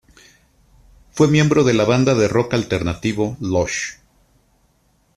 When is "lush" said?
3.39-3.97